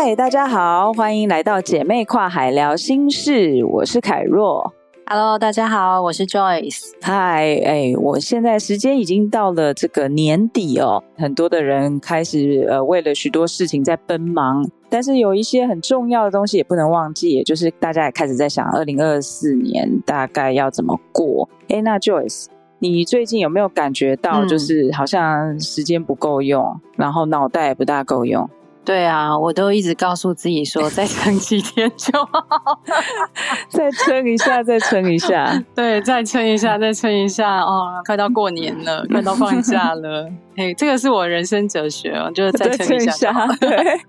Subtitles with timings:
[0.00, 4.72] 嗨，大家好，欢迎来到姐妹跨海聊心事，我是凯若。
[5.06, 6.92] Hello，大家好，我是 Joyce。
[7.02, 21.48] 嗨，哎，我现在时间已经到了这个年底哦，很多的人开始呃为了许多事情在奔忙，但是有一些很重要的东西也不能忘记，也就是大家也开始在想，二零二四年大概要怎么过。
[21.70, 22.46] 哎，那 Joyce，
[22.78, 28.48] 你最近有没有感觉到，就是好像时间不够用，嗯、然后脑袋也不大够用？
[28.88, 32.80] 对啊，我都一直告诉自己说，再撑几天就好，
[33.68, 44.00] 再撑一下，再撑一下， 对，再撑一下，再撑一下，哦，快到过年了，快到放假了， 嘿，这个是我人生哲学哦，就是再撑一下，对。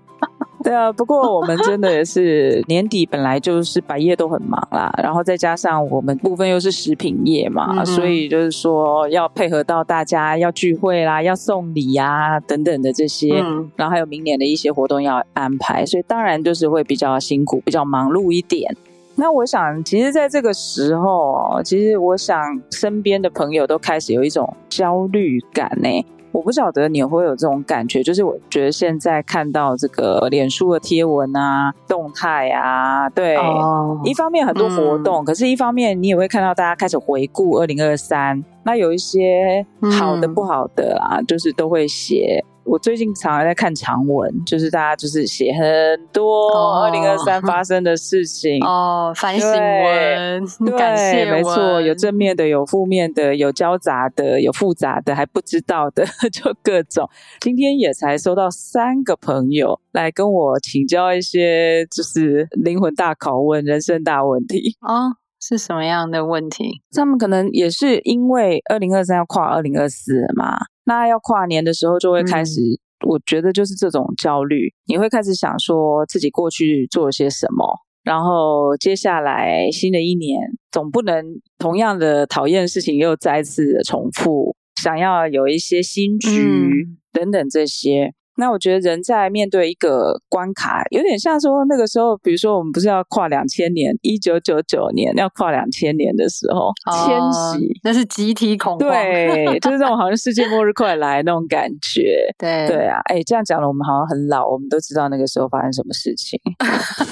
[0.70, 18.72] 对啊， 不过我们真的也是 年底本来就是百业都很忙啦，然后再加上我们部分又是食品业嘛，嗯、所以就是说要配合到大家要聚会啦、要送礼啊等等的这些，嗯、然后还有明年的一些活动要安排，所以当然就是会比较辛苦、比较忙碌一点。
[19.16, 26.06] 那我想，其实在这个时候，其实我想身边的朋友都开始有一种焦虑感呢。
[26.32, 39.64] 我不晓得你会有这种感觉，就是我觉得现在看到这个脸书的贴文啊、动态啊，对，哦、一方面很多活动，嗯、可是一方面你也会看到大家开始回顾二零二三，那有一些
[39.98, 42.44] 好的、不好的啊，嗯、就是都会写。
[42.62, 46.52] 我最近常常在看长文，就是大家就是写很多
[46.84, 48.62] 二零二三发生的事情。
[48.64, 57.08] 哦，反省文、对，感谢文，没错，有正面的，有负面的，有交杂的，有复杂的，还不知道的， 就各种。
[57.40, 64.76] 今天也才收到三个朋友来跟我请教一些，就是灵魂大拷问、人生大问题。
[64.82, 66.82] 哦，是什么样的问题？
[66.92, 70.58] 他们可能也是因为二零二三要跨二零二四嘛。
[70.84, 77.66] 那要跨年的时候，就会开始，嗯、我觉得就是这种焦虑，你会开始想说自己过去做了些什么，
[78.02, 80.40] 然后接下来新的一年
[80.70, 81.24] 总不能
[81.58, 88.12] 同样的讨厌的事情又再次的重复，想要有一些新局、嗯、等等这些。
[88.40, 102.26] 那我觉得人在面对一个关卡，有点像说那个时候，比如说我们不是要跨两千年，一九九九年要跨两千年的时候，千禧、哦，那是集体恐慌，对， 就是那种好像世界末日快来那种感觉。
[102.38, 106.40] 对对啊，哎，这样讲了，我们好像很老，我们都知道那个时候发生什么事情。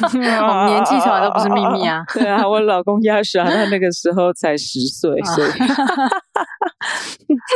[0.08, 2.02] 我们年纪从来都不是秘密啊。
[2.14, 5.50] 对啊，我老公压傻，他那个时候才十岁，所以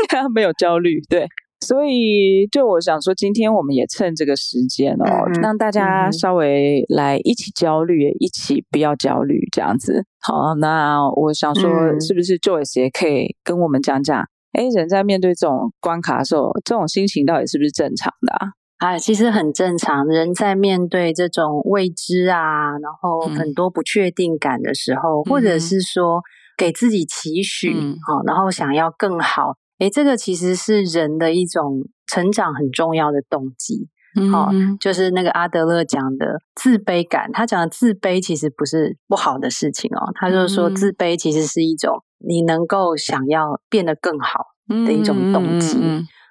[0.08, 1.00] 他没有焦虑。
[1.08, 1.26] 对。
[1.62, 10.04] 所以，就我想说，今天我们也趁这个时间哦，嗯、让大家稍微来一起焦虑，嗯、一起不要焦虑，这样子。
[10.20, 14.18] 好，那我想说，是不是 Joyce 也可以跟我们讲讲？
[14.52, 18.48] 哎、嗯，人在面对这种关卡的时候，这种心情到底是不是正常的啊？
[18.78, 20.04] 啊，其实很正常。
[20.08, 26.20] 人在面对这种未知啊，然后很多不确定感的时候，嗯、或者是说
[26.58, 27.96] 给自己期许，嗯、
[28.26, 29.54] 然后想要更好。
[29.82, 33.88] 诶，这个其实是人的一种成长很重要的动机，
[34.30, 37.32] 好、嗯哦，就是那个阿德勒讲的自卑感。
[37.32, 45.76] 他讲的自卑其实不是不好的事情哦，他就是说自卑其实是一种你能够想要变得更好的一种动机。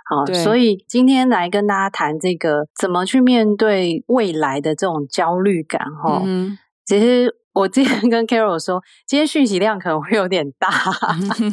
[0.05, 6.57] 好，所以今天来跟大家谈这个怎么去面对未来的这种焦虑感，哈、哦，嗯、
[6.91, 7.33] 其实。
[7.53, 10.69] 我之前跟 Carol 说，今天讯息量可能会有点大，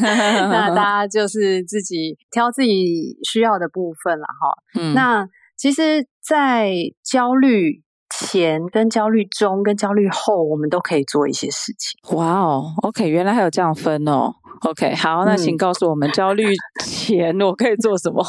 [0.49, 4.81] 那大家就是自己挑自己需要的部分了哈。
[4.81, 5.27] 嗯、那
[5.57, 6.71] 其实，在
[7.03, 12.17] 焦虑前、跟焦虑中、跟焦虑后，我们都可以做一些事情。
[12.17, 14.33] 哇哦，OK，原来还有这样分哦。
[14.69, 16.45] OK，好，那请告诉我们，焦虑
[16.85, 18.25] 前我可以做什么？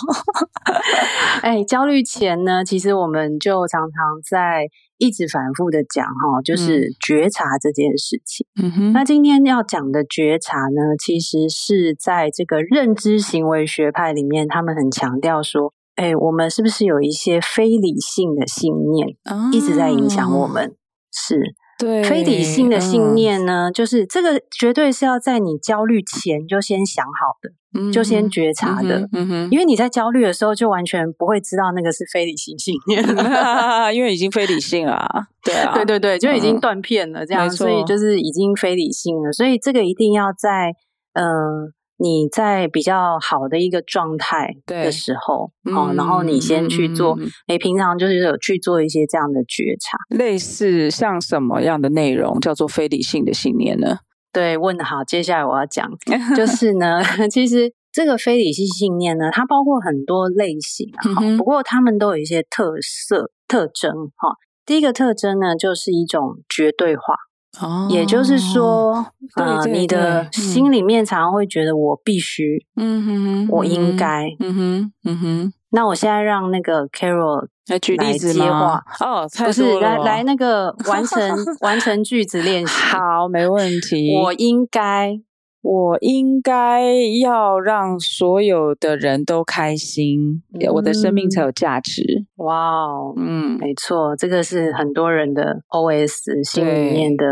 [1.44, 4.66] 哎、欸，焦虑前呢，其实我们就常常在
[5.00, 8.46] 一直反复的讲哈，就是觉察这件事情。
[8.62, 19.18] 嗯哼，那今天要讲的觉察呢，其实是在这个认知行为学派里面，他们很强调说，哎、欸，我们是不是有一些非理性的信念
[19.52, 20.68] 一直在影响我们？
[20.68, 20.74] 哦、
[21.12, 21.56] 是。
[21.80, 27.12] 对，非理性的信念呢，嗯、就是这个绝对是要在你焦虑前就先想好
[27.42, 27.50] 的，
[27.80, 29.08] 嗯、就先觉察的。
[29.14, 33.02] 嗯哼，因为你在焦虑的时候就完全不会知道那个是非理性信念
[33.96, 35.08] 因为已经非理性了。
[35.44, 39.32] 对啊， 对对对，就已经断片了，这样，嗯、所以就是已经非理性了。
[39.32, 40.74] 所以这个一定要在
[41.14, 41.72] 呃。
[42.00, 47.18] 你在比较好的一个状态的时候，哦，然后你先去做，
[47.48, 53.98] 哎，平常就是有去做一些这样的觉察，类似像什么样的内容叫做非理性的信念呢？
[54.32, 55.04] 对，问的好。
[55.04, 55.90] 接下来我要讲，
[56.38, 64.38] 就是呢， 其实这个非理性信念呢，它包括很多类型啊，不过它们都有一些特色特征哈。
[64.66, 67.16] 第一个特征呢，就是一种绝对化。
[67.62, 75.54] 哦，也就是说，呃，你的心里面常常会觉得我必须，嗯哼，我应该，嗯哼，嗯哼。
[75.72, 78.82] 那我现在让那个 Carol 来举例子吗？
[79.02, 82.74] 哦，不是，来来那个完成 完成句子练习。
[82.74, 84.16] 好，没问题。
[84.16, 85.20] 我应该，
[85.62, 90.42] 我应该要让所有的人都开心，
[90.74, 92.26] 我的生命才有价值。
[92.38, 97.26] 哇哦，嗯，没错，这个是很多人的 OS 心里面的，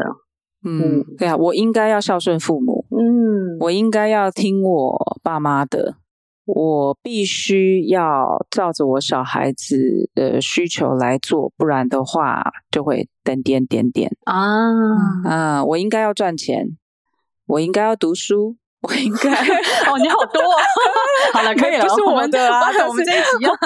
[0.65, 5.95] 嗯，对啊，我应该要孝顺父母，嗯，我应该要听我爸妈的，
[6.45, 14.43] 我必须要照着我小孩子的需求来做，不然的话就会点点点点啊，
[15.23, 16.77] 啊，我应该要赚钱，
[17.47, 18.55] 我应该要读书。
[18.87, 19.31] 我应该
[19.89, 20.55] 哦，你好多哦，
[21.33, 23.57] 好了，可以了，不是我们的啊，我们这一集要 要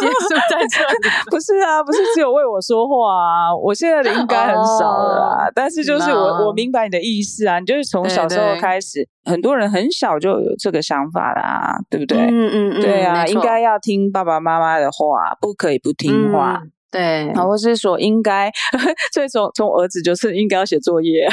[0.00, 12.18] 结束在这里，不是啊，不是只有为我说话啊，我现在的应该很少了啊，但是就是我我明白你的意思啊，你就是从小时候开始，很多人很小就有这个想法啦，对不对？
[12.18, 16.60] 嗯嗯嗯，对啊，应该要听爸爸妈妈的话，不可以不听话。
[16.90, 18.50] 对，或是说应该，
[19.12, 21.28] 所以从从儿子就是应该要写作业，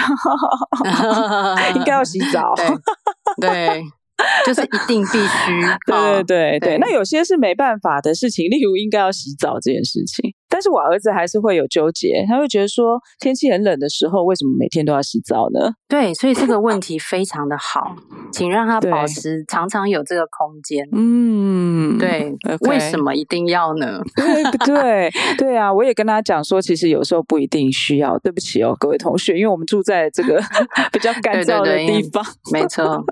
[1.76, 2.54] 应该要洗澡，
[3.40, 3.84] 对， 对，
[4.46, 6.78] 就是一定必须，对对对对。
[6.78, 10.34] 那有些是没办法的事情，例如应该要洗澡这件事情。
[10.48, 15.72] 但是我儿子还是会有纠结，他会觉得说天气很冷的时候，为什么每天都要洗澡呢？
[15.90, 17.94] 对，所以这个问题非常的好，
[18.32, 20.88] 请让他保持常常有这个空间。
[20.94, 22.70] 嗯，对，okay.
[22.70, 24.00] 为什么一定要呢？
[24.16, 25.74] 对对对啊！
[25.74, 28.18] 我也跟他讲说，其实有时候不一定需要。
[28.20, 30.42] 对不起哦，各位同学，因为我们住在这个
[30.94, 33.04] 比较干燥的地方，对对对，没错。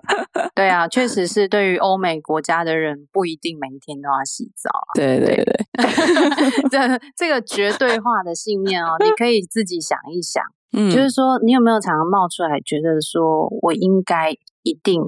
[0.55, 4.69] 对啊，确实是对于欧美国家的人，不一定每一天都要洗澡。
[4.95, 7.33] 对对对，对 这这个。
[7.33, 14.29] 个绝对化的信念哦，你可以自己想一想，嗯，就是说，你有没有常常冒出来，觉得说我应该、
[14.61, 15.01] 一定、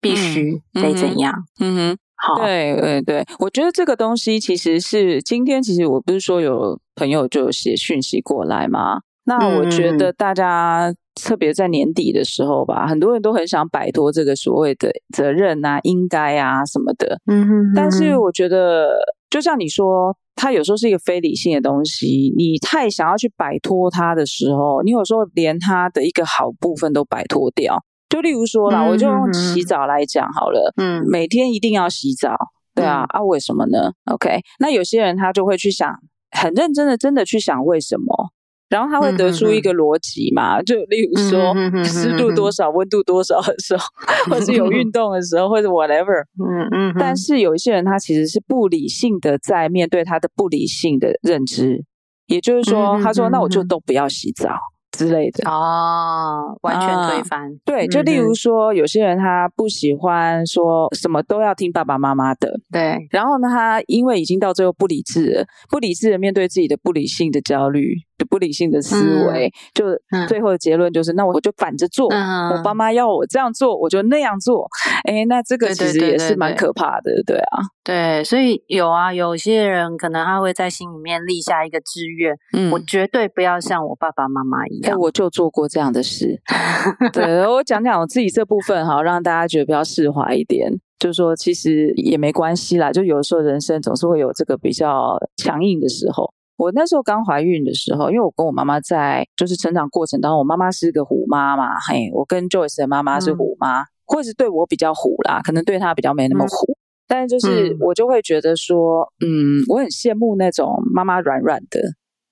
[0.00, 1.44] 必须得怎样？
[1.60, 9.00] 嗯哼，好，对对对，我觉得这个东西其实是今天，其实我不是说有朋友就写讯息过来吗？
[9.24, 18.90] 那我觉得大家特别在年底的时候吧，很多人都很想摆脱这个所谓的责任啊、应该啊什么的，嗯哼，但是我觉得，
[19.30, 20.16] 就像你说。
[20.38, 27.82] 它有时候是一个非理性的东西，你太想要去摆脱它的时候，你有时候连它的一个好部分都摆脱掉。
[28.08, 32.36] 就例如说啦，嗯、我就用洗澡来讲好了，嗯，每天一定要洗澡，
[32.74, 35.92] 对啊，嗯、啊，为什么呢？OK，那有些人他就会去想，
[36.30, 38.30] 很认真的，真的去想为什么。
[38.68, 41.54] 然后他会得出一个逻辑嘛，就例如说
[41.84, 43.84] 湿度多少、温度多少的时候，
[44.28, 46.24] 或是有运动的时候，或者 whatever。
[46.42, 46.94] 嗯嗯。
[46.98, 51.84] 但是有一些人他其实是不理性的在面对他的不理性的认知，
[52.26, 54.50] 也就是说，他说：“那我就都不要洗澡。”
[54.96, 57.50] 之类的哦，完全推翻。
[57.50, 63.06] 嗯、对，就例如说，有些人他不喜欢说什么都要听爸爸妈妈的，对。
[63.10, 67.94] 然后呢，他因为已经到最后不理智了，不理智的面对自己的不理性的焦虑、
[68.24, 72.08] 不理性的思维，嗯、就最后的结论就是，嗯、那我就反着做。
[72.10, 74.66] 嗯、我爸妈要我这样做，我就那样做。
[75.04, 77.58] 哎，那这个其实也是蛮可怕的，对啊。
[77.84, 84.94] 对，所以有啊，有些人可能他会在心里面立下一个志愿，嗯，我绝对不要像我爸爸妈妈一样。
[84.94, 86.40] 哎，我就做过这样的事。
[87.12, 90.72] 对，我讲讲我自己这部分哈，让大家觉得比较释怀一点。
[90.98, 92.90] 就是说，其实也没关系啦。
[92.90, 96.32] 就有时候人生总是会有这个比较强硬的时候。
[96.56, 106.72] 我那时候刚怀孕的时候，因为我跟我妈妈在就是成长过程当中，我妈妈是个虎妈嘛，嘿，我跟 Joyce 的妈妈是虎妈，嗯、或者是对我比较虎啦，可能对她比较没那么虎。
[106.72, 106.76] 嗯
[107.08, 111.80] 但是就是我就会觉得说，嗯，嗯，我很羡慕那种妈妈软软的，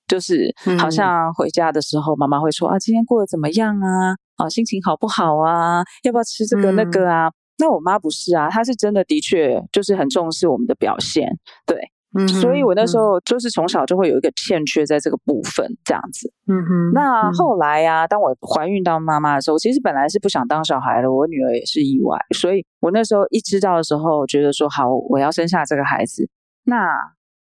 [0.08, 4.16] 就是好像回家的时候，妈妈会说啊，今天过得怎么样啊？
[4.34, 5.84] 啊，心情好不好啊？
[6.02, 7.28] 要不要吃这个那个啊？
[7.28, 11.78] 嗯、那我妈不是啊，她是真的的确就是很重视我们的表现，对。
[12.16, 16.32] 嗯，所以我那时候就是从小就会有一个欠缺在这个部分，这样子。
[16.46, 16.92] 嗯哼。
[16.92, 26.28] 那后来呀、啊，当我怀孕当妈妈的时候，其实本来是不想当小孩的，我女儿也是意外，所以我那时候一知道的时候，觉得说好，我要生下这个孩子，
[26.64, 26.76] 那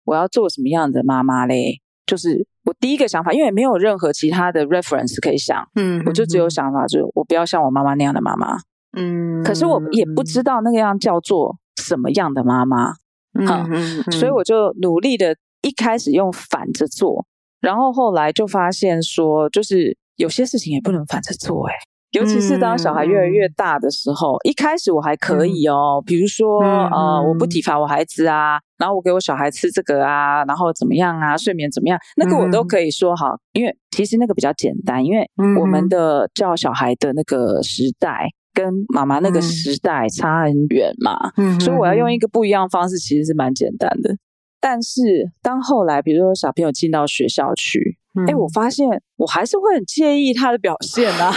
[0.06, 1.82] 我要做什么样的妈妈嘞？
[2.06, 8.58] 就是我第一个想法，因为没有任何其他的 reference 可以想，嗯，我就只有想法，就是我不要像我妈妈那样的妈妈，
[8.98, 12.94] 嗯，可是我也不知道那个样叫做什么样的妈妈，
[13.34, 17.26] 嗯，嗯，所以我就努力的，一开始用反着做，
[17.60, 21.74] 然后后来就发现说，就是有些事情也不能反着做，哎。
[22.14, 35.30] 尤其是当小孩越来越大的时候，嗯、一开始我还可以哦，嗯、比如说、嗯、呃，我不体罚我孩子啊，然后我给我小孩吃这个啊，然后怎么样啊，睡眠怎么样，那个我都可以说好，因为其实那个比较简单，因为
[35.62, 38.28] 我们的教小孩的那个时代
[38.60, 44.16] 跟妈妈那个时代差很远嘛，嗯、所以我要用一个不一样的方式，其实是蛮简单的。
[44.60, 47.98] 但是当后来，比如说小朋友进到学校去，
[48.28, 48.86] 哎、嗯，我发现
[49.16, 51.34] 我还是会很介意他的表现啊。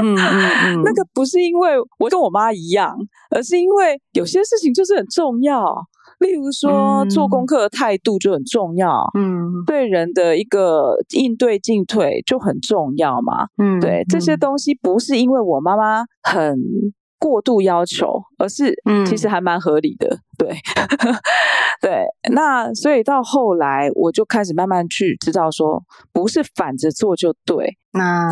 [0.00, 2.96] 嗯 嗯嗯， 那个不是因为我跟我妈一样，
[3.30, 5.62] 而是因为有些事情就是很重要。
[6.22, 9.10] 例如说，做功课的态度就很重要。
[9.18, 13.48] 嗯，对人的一个应对进退就很重要嘛。
[13.58, 16.56] 嗯，对，这些东西不是因为我妈妈很
[17.18, 18.74] 过度要求，而是
[19.06, 20.18] 其实还蛮合理的。
[20.38, 20.56] 对，
[21.82, 27.76] 对，那所以到后来我就开始慢慢去知道说，不是反着做就对，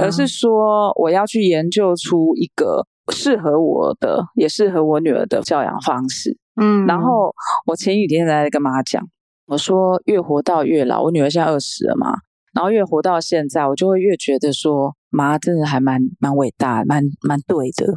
[0.01, 6.37] 而是说我要去研究出一个适合我的，也适合我女儿的教养方式。
[6.61, 7.35] 嗯，然后
[7.67, 9.03] 我前几天在跟妈讲，
[9.47, 12.13] 我说越活到越老，我女儿现在二十了嘛，
[12.55, 17.87] 然后越活到现在，我就会越觉得说，妈真的还蛮蛮伟大，蛮蛮对的。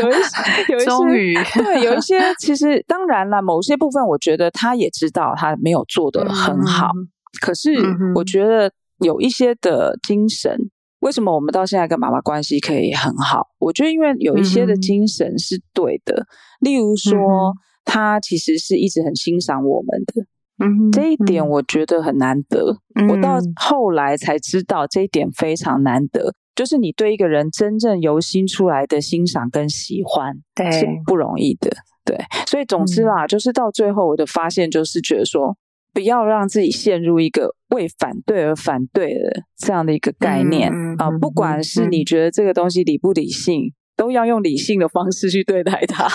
[0.00, 7.08] 有一些，有一些，终于对，有一些，其实当然了，某些部分我觉得他也知道他没有做的很好，嗯、
[7.40, 7.70] 可是
[8.14, 10.54] 我觉得有一些的精神，
[11.00, 13.48] 为什么我们到现在跟妈妈关系可以很好？
[13.58, 16.26] 我觉得因为有一些的精神是对的，
[16.60, 20.22] 例如说他其实是一直很欣赏我们的，
[20.64, 22.78] 嗯，这一点我觉得很难得，
[23.08, 26.34] 我到后来才知道这一点非常难得。
[26.56, 31.70] 就是你对一个人真正由心出来的欣赏跟喜欢，对，是不容易的，
[32.04, 32.18] 对。
[32.48, 35.56] 所以总之啦，嗯、就是到最后我的发现就是觉得说，
[35.98, 41.18] 不要让自己陷入一个为反对而反对的这样的一个概念啊、嗯呃。
[41.18, 46.06] 不管是你觉得这个东西理不理性，嗯、都要用理性的方式去对待它。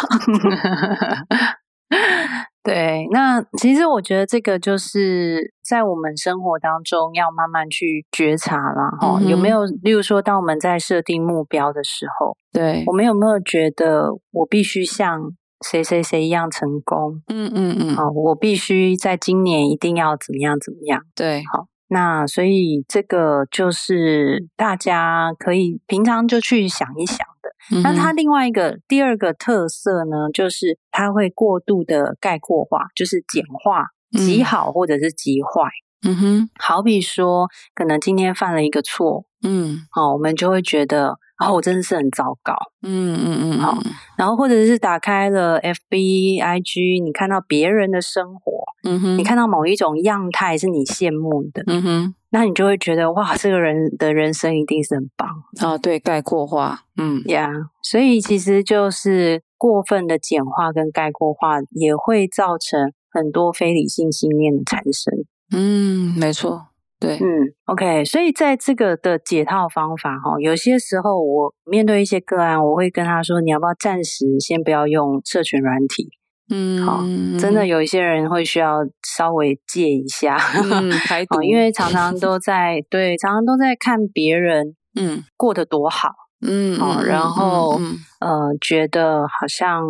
[2.63, 8.89] 对，那其实我觉得这个就是在我们生活当中要慢慢去觉察啦。
[9.01, 9.65] 哈、嗯，有没有？
[9.81, 15.33] 例如说，当我们在设定目标的时候，对，我们有没有觉得我必须像
[15.63, 17.21] 谁谁谁一样成功？
[17.27, 21.01] 嗯嗯嗯，好，我必须在今年一定要怎么样怎么样？
[21.15, 27.75] 对，好，那所以这个就是大家可以平常就去想一想的。
[27.75, 27.81] 嗯。
[27.81, 35.69] 那它另外一个第二个特色呢，就是它会过度的概括化，就是简化极好或者是极坏。
[36.05, 41.17] 嗯哼，好比说，可能今天犯了一个错，嗯，好，我们就会觉得。
[41.43, 43.77] 然后我真的是很糟糕，嗯嗯嗯，好，
[44.17, 55.27] 然后或者是打开了 FB、IG，你看到别人的生活，嗯哼，你看到某一种样态是你羡慕的，嗯哼，那你就会觉得哇，这个人的人生一定是很棒。
[55.59, 57.21] 啊，对，概括化，嗯。
[57.25, 65.13] 呀，yeah, 所以其实就是过分的简化跟概括化，也会造成很多非理性信念的产生，
[65.51, 66.67] 嗯，没错。
[67.03, 76.09] 对，嗯，OK，所以在这个的解套方法哈，有些时候我面对一些个案，我会跟他说，你要不要暂时先不要用社群软体？
[76.49, 77.01] 嗯，好，
[77.39, 86.09] 真的有一些人会需要稍微戒一下，嗯， 排毒，因为常常都在对，常常都在看别人， 嗯，过得多好，
[86.45, 87.79] 嗯，好，然后
[88.19, 89.83] 呃，觉得好像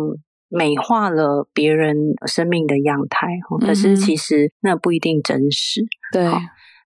[0.48, 3.28] 美化了别人生命的样态，
[3.60, 6.28] 可是其实那不一定真实，对。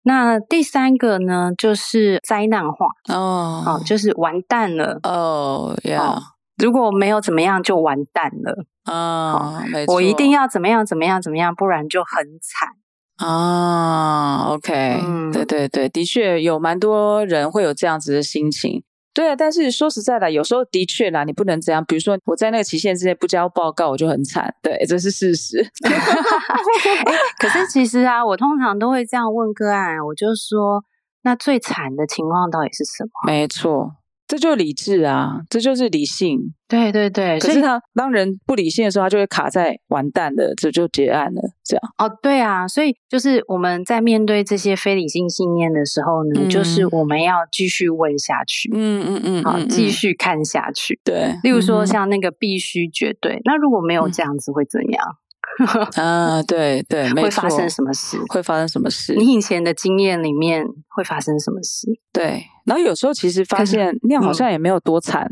[0.02, 6.02] 那第三个呢，就是灾难化哦，哦，就是完蛋了哦呀！
[6.02, 6.23] 哦
[6.59, 9.62] 如果没有怎么样，就完蛋了啊！
[9.87, 14.47] 我一定要怎么样怎么样怎么样，不然就很惨啊。
[14.49, 18.83] OK，嗯，对对对，的确有蛮多人会有这样子的心情。
[19.14, 21.84] 对啊，但是说实在的，有时候的确啦，你不能这样。
[21.84, 24.54] 比如说，我在那个期限之内不交报告，我就很惨。
[24.62, 25.68] 对，这是事实。
[27.38, 30.84] 可是其实啊，我通常都会这样问个案，我就说，
[31.22, 33.10] 那最惨的情况到底是什么？
[33.26, 33.96] 没错，
[34.28, 36.54] 这就是理智啊，这就是理性。
[36.68, 41.82] 对对对，可是他当人不理性的时候，他就会卡在完蛋了，这就结案了，这样。
[41.97, 51.00] 哦，对啊，所以就是我们在面对这些非理性信念的时候呢，嗯、就是我们要继续问下去，嗯嗯嗯，好，继续看下去。
[51.02, 55.16] 对，例如说像那个必须绝对，那如果没有这样子会怎样？
[56.00, 58.19] 啊，对对，会发生什么事？
[58.28, 59.14] 会发生什么事？
[59.14, 61.87] 你以前的经验里面会发生什么事？
[62.12, 65.28] 对，然后有时候其实发现那样好像也没有多惨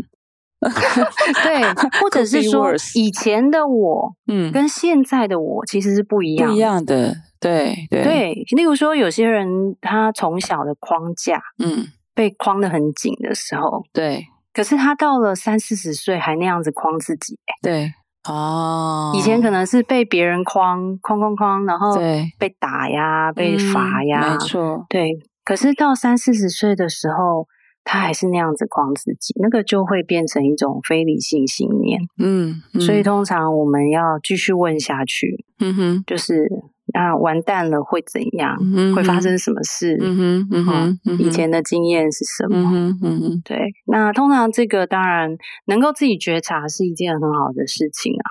[1.45, 1.63] 对，
[2.01, 8.33] 或者是说以前的我，嗯，跟现在的我其实是不一样，不一样的，对对对。
[8.57, 17.93] 例如说，有些人他从小的框架，嗯，被框得很紧的时候，对，可是他到了三四十岁还那样子框自己，对。
[18.29, 21.97] 哦，以前可能是被别人框框框框，然后
[22.39, 25.13] 被打呀，被罚呀，没错，对。
[25.45, 27.47] 可是到三四十岁的时候，
[27.85, 32.01] 他还是那样子框自己，那个就会变成一种非理性信念。
[32.19, 36.49] 嗯，嗯，所以通常我们要继续问下去，嗯哼，就是。
[36.97, 38.57] 啊，完蛋了，会怎样？
[38.61, 39.97] 嗯、会发生什么事？
[40.01, 42.57] 嗯哼，嗯哼，嗯以前的经验是什么？
[42.59, 43.73] 嗯哼，对。
[43.87, 45.37] 那通常这个当然
[45.67, 48.27] 能够自己觉察是一件很好的事情啊。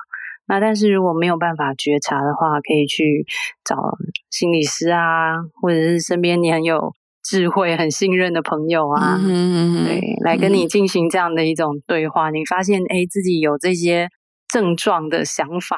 [0.47, 3.25] 那但是如果没有办法觉察的话，可以去
[3.63, 3.75] 找
[4.29, 6.93] 心理师啊，或者是身边你很有
[7.23, 12.29] 智慧、 很信任的朋友啊，对，来跟你进行这样的一种对话。
[12.29, 14.09] 你发现哎，自己有这些。
[14.55, 15.77] 症状的想法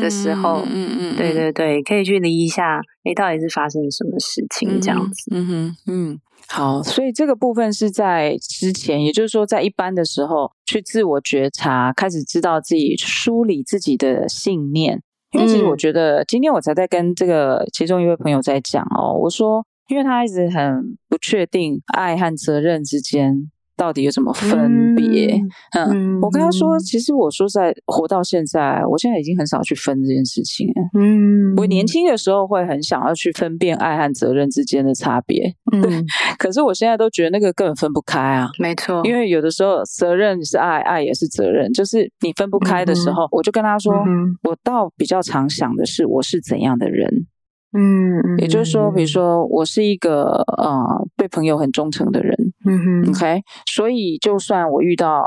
[0.00, 15.02] 的时候，嗯嗯，嗯对对对，可以去理一下，哎，到底是发生什么事情这样子，嗯哼，嗯，好，所以这个部分是在之前，也就是说，在一般的时候去自我觉察，开始知道自己梳理自己的信念。
[15.32, 23.50] 因为其实我觉得，今天我才在跟这个其中一位朋友在讲哦，我说，因为他一直很不确定爱和责任之间。
[23.76, 25.36] 到底有什么分别？
[25.72, 30.66] 嗯，嗯，我跟他说，其实我说在活到现在，我现在已经很少去分这件事情。
[30.98, 35.54] 嗯，我年轻的时候会很想要去分辨爱和责任之间的差别。
[35.72, 36.04] 嗯，对，
[36.38, 38.48] 可是我现在都觉得那个根本分不开啊。
[38.58, 47.26] 没错，因为有的时候责任是爱，爱也是责任，就是你分不开的时候，嗯、我就跟他说，嗯、我倒比较常想的是，我是怎样的人。
[47.72, 55.24] 嗯，嗯，也就是说，比如说，我是一个呃，对朋友很忠诚的人，嗯哼，OK，所以就算我遇到，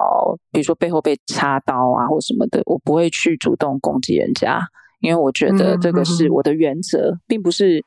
[0.51, 4.61] 比如说背后被插刀啊或什么的，我不会去主动攻击人家，
[5.01, 7.83] 因为我觉得这个是我的原则，嗯、并不是。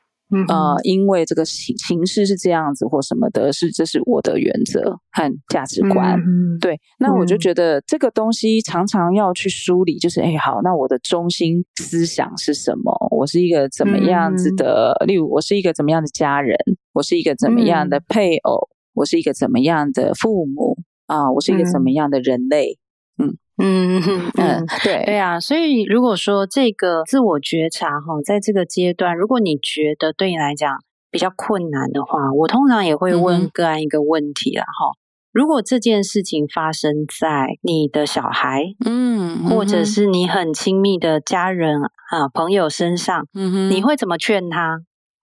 [0.47, 6.19] 呃，因为这个形形式是这样子或什么的，是这是我的原则和价值观。
[6.19, 12.91] 嗯、对，那我就觉得这个东西常常要去梳理，就是哎，好，那我的中心思想是什么？
[13.11, 14.95] 我是一个怎么样子的？
[15.01, 16.57] 嗯、例如，我是一个怎么样的家人？
[16.93, 18.55] 我是一个怎么样的配偶？
[18.55, 20.77] 嗯、我是一个怎么样的父母？
[21.07, 22.77] 啊，我是一个怎么样的人类？
[23.17, 23.37] 嗯。
[23.57, 25.03] 嗯嗯 嗯，对。
[25.05, 30.77] 对啊，所以如果说这个自我觉察哈，在这个阶段，如果你觉得对你来讲
[31.11, 34.91] 比较困难的话，我通常也会问个案一个问题啦哈。
[34.91, 34.97] 嗯、
[35.31, 44.79] 如果这件事情发生在你的小孩，嗯，或者是你很亲密的家人啊朋友身上，嗯哼，你会怎么劝他？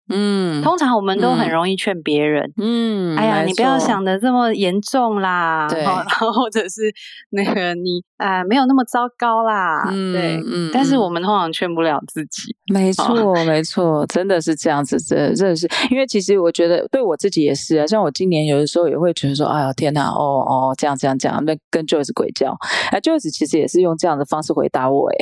[0.09, 2.51] 嗯，通常我们都很容易劝别人。
[2.57, 5.67] 嗯，哎呀，你不要想的这么严重啦。
[5.69, 6.93] 对，然后或者是
[7.31, 9.87] 那个你啊，没有那么糟糕啦。
[9.89, 10.71] 嗯，对，嗯。
[10.73, 12.55] 但是我们通常劝不了自己。
[12.73, 15.67] 没错， 没错，真的是这样子，真的真的是。
[15.91, 22.55] 因为其实我觉得对我自己也是啊，像我今年有的时候也会觉得说，哎呀，天哪，哦哦，这样这样这样，那跟 Joyce 鬼叫。
[22.91, 25.15] 哎，Joyce 其实也是用这样的方式回答我，哎。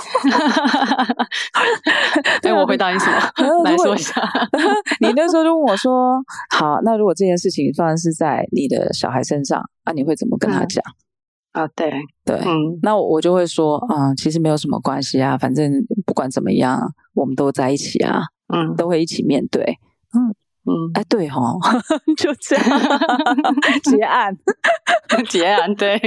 [2.42, 3.62] 哎，我回答你什么？
[3.64, 3.94] 来说。
[5.00, 6.20] 你那时候就问我说
[6.56, 10.82] ：“好，那如果这件事情发生是在你的小孩身上，啊，你会怎么跟他讲？”
[11.52, 11.92] 啊，对
[12.24, 15.72] 对，嗯，那我我就会说：“嗯，其实没有什么关系啊，反正
[16.06, 16.80] 不管怎么样，
[17.14, 18.22] 我们都在一起啊，
[18.54, 19.78] 嗯，都会一起面对。”
[20.14, 20.32] 嗯
[20.66, 21.58] 嗯，哎，对齁，
[22.16, 22.64] 就这样
[23.82, 24.36] 结案，
[25.28, 25.98] 结案，对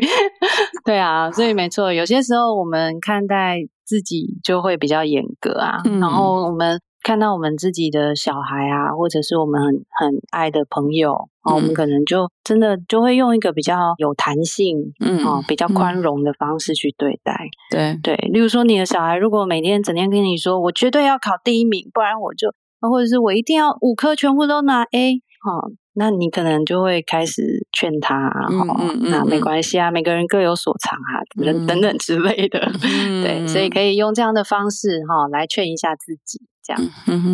[0.86, 6.80] 对啊，所以没错，有些时候我们看待自己就会比较严格啊，嗯，然后我们。
[7.06, 17.36] 看到我们自己的小孩啊，或者是我们很很爱的朋友，嗯、我们可能就真的就会用一个比较有弹性，嗯啊，比较宽容的方式去对待。
[17.70, 18.00] 对。
[18.02, 22.48] 对，例如说你的小孩如果每天整天跟你说，我绝对要考第一名，不然我就，
[22.80, 32.60] 或者是我一定要五科全部都拿 A，哈，那你可能就会开始劝他，哈、嗯，嗯、那没关系啊，每个人各有所长啊，等等等之类的。
[32.84, 36.42] 嗯、对，所以可以用这样的方式哈来劝一下自己。
[36.66, 36.82] 这样，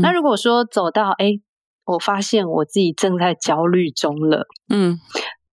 [0.01, 1.39] 那如果说走到哎，
[1.85, 4.97] 我发现我自己正在焦虑中了，嗯，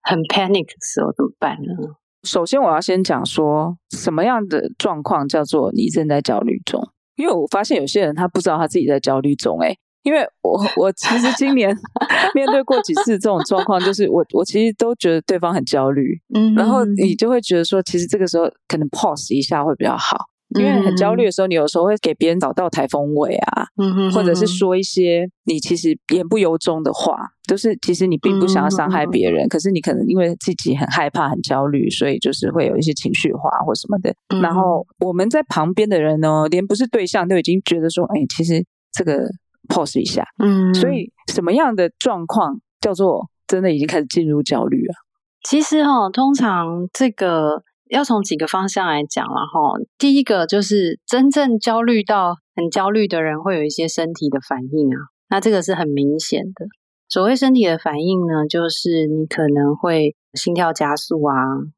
[0.01, 1.95] 很 panic 的时候怎么办呢？
[2.23, 6.83] 首先，我要先讲说什么样的状况叫做你正在焦虑中，
[7.17, 11.77] 因为我发现有些人他不知道他自己在焦虑中，诶因为我 我其实今年
[12.33, 20.17] 面对过几次这种状况，就是我我其实都觉得对方很焦虑，嗯，然后你就会觉得说，其实这个时候可能 pause 一下会比较好，
[20.57, 34.15] 因为很焦虑的时候，你有时候会给别人找到台风尾啊，嗯，或者是说一些你其实言不由衷的话，就是其实你并不想要伤害别人，可是你可能因为自己很害怕、很焦虑，所以就是会有一些情绪化或什么的。
[34.41, 39.29] 然后我们在旁边的人呢，连不是对象都已经觉得说，哎，其实这个。
[39.67, 44.95] Pause 一下，嗯，所以什么样的状况叫做真的已经开始进入焦虑了？
[45.43, 49.79] 其实哈、哦，通常这个要从几个方向来讲了哈。
[49.97, 54.99] 第一个就是真正焦虑到很焦虑的人，会有一些身体的反应啊，
[55.31, 56.67] 那这个是很明显的。
[57.09, 61.35] 所谓身体的反应呢，就是你可能会心跳加速啊，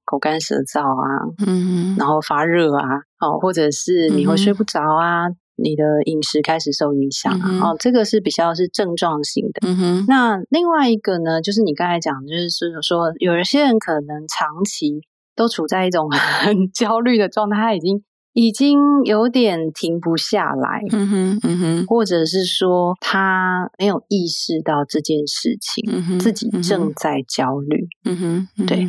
[0.07, 2.87] 口干舌燥啊，嗯，然后发热啊，
[3.21, 5.29] 哦，或者是你会睡不着啊。
[5.29, 9.69] 嗯你的饮食开始受影响啊，嗯、哦，这个是比较是症状型的。
[9.69, 12.49] 嗯哼，那另外一个呢，就是你刚才讲，就是
[12.83, 15.03] 说，有一些人可能长期
[15.35, 18.03] 都处在一种 很焦虑的状态，他已经
[18.35, 20.81] 已经有点停不下来。
[20.93, 27.89] 嗯哼，嗯哼，或者是说他没有意识到这件事情，嗯，自己正在焦虑。
[28.05, 28.89] 嗯哼，嗯哼，对。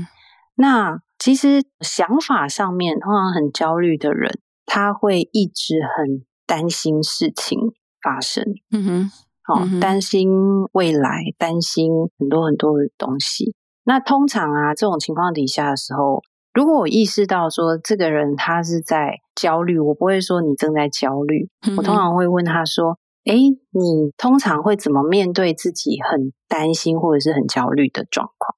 [0.55, 6.23] 那其实想法上面，通常很焦虑的人，他会一直很。
[6.49, 7.59] 担心事情
[8.01, 9.12] 发生，嗯哼，
[9.43, 10.27] 好、哦，担心
[10.71, 13.53] 未来，担心很多很多的东西。
[13.83, 16.23] 那通常啊，这种情况底下的时候，
[16.55, 22.97] 如果我意识到说这个人他是在焦虑，我不会说你正在焦虑，嗯、我通常会问他说
[23.29, 28.55] ：“诶，你通常会怎么面对自己很担心或者是很焦虑的状况？”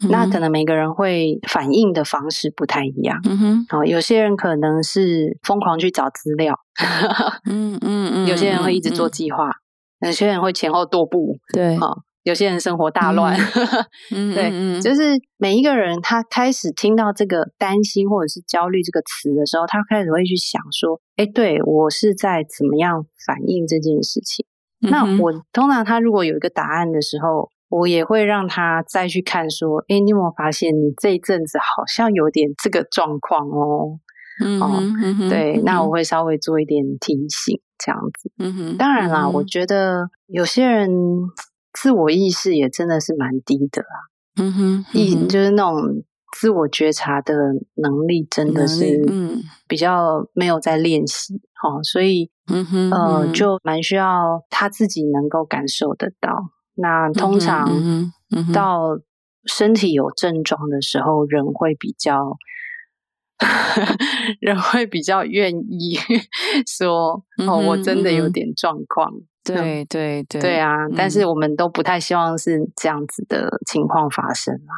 [0.00, 0.08] 好。
[0.10, 6.58] 那可能每个人会反应的方式不太一样，嗯哼，好，有些人可能是疯狂去找资料，
[7.50, 9.50] 嗯嗯嗯，有些人会一直做计划，
[10.06, 13.36] 有些人会前后踱步，对，好，有些人生活大乱，
[14.14, 24.46] 嗯，对，就是每一个人他开始听到这个担心或者是焦虑这个词的时候，他开始会去想说，哎，对，我是在怎么样反应这件事情？
[24.80, 27.50] 那我通常他如果有一个答案的时候。
[27.68, 33.98] 我也会让他再去看，说：“诶，你有没有发现你这一阵子好像有点这个状况哦？”
[34.44, 38.30] 嗯哼，对，嗯，那我会稍微做一点提醒，这样子。
[38.38, 40.88] 嗯哼，当然啦，嗯，我觉得有些人
[41.72, 43.96] 自我意识也真的是蛮低的啊。
[44.40, 46.04] 嗯哼，意就是那种
[46.38, 47.34] 自我觉察的
[47.74, 56.30] 能力真的是嗯比较没有在练习哦，所以嗯哼，呃，就蛮需要他自己能够感受得到。
[56.80, 57.68] 那通常
[58.52, 58.98] 到
[59.44, 62.36] 身体有症状的时候，人会比较，
[64.40, 65.98] 人会比较愿意
[66.66, 69.12] 说：“哦，我真的有点状况。”
[69.42, 70.86] 对对对，对啊！
[70.96, 74.74] 但是我们都不太希望是这样子的情况发生啊。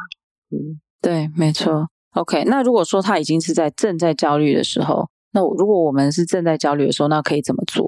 [0.49, 1.87] 嗯，对，没错。
[2.13, 7.85] OK，那如果说他已经是在正在焦虑的时候，那如果我们是正在焦虑的时候，那可以怎么做？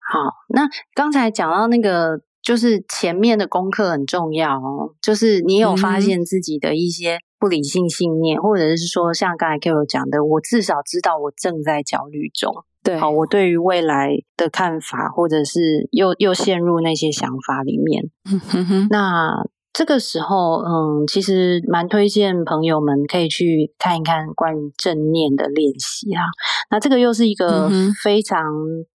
[0.00, 0.18] 好，
[0.48, 2.22] 那刚才讲到那个。
[2.42, 12.64] 就是前面的功课很重要哦，就是你有发现自己的一些不理性信念，嗯、或者是说像刚才 Carol 讲的，我至少知道我正在焦虑中。
[12.82, 18.10] 对，好，我对于未来的看法，或者是又又陷入那些想法里面。
[18.30, 19.44] 嗯哼哼，那。
[19.72, 26.24] 这个时候，嗯，其实蛮推荐朋友们可以去看一看关于正念的练习啊。
[26.70, 27.70] 那这个又是一个
[28.02, 28.42] 非常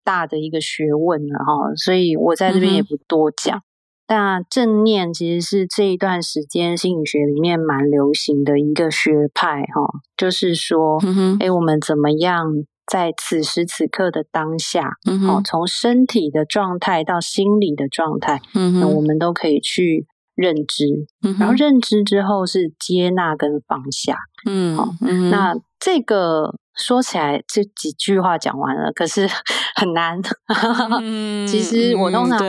[0.03, 3.61] 大的一个学问了哈，所以我在这边也不多讲。
[4.09, 9.81] 那正念其实是这一段时间心理学里面蛮流行的一个学派哈，
[10.17, 10.99] 就是说，
[11.39, 12.45] 哎，我们怎么样
[12.85, 20.05] 在此时此刻的当下，嗯哦，从身体的状态到心理的状态，那我们都可以去。
[20.35, 20.85] 认知，
[21.39, 24.15] 然后认知之后是接纳跟放下。
[24.47, 24.89] 嗯，好，
[25.31, 29.27] 那这个说起来这几句话讲完了，可是
[29.75, 30.19] 很难。
[31.01, 32.39] 嗯、 其实我通常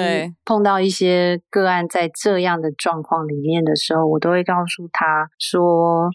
[0.44, 6.10] 碰到一些个案在这样的状况里面的时候，我都会告诉他说：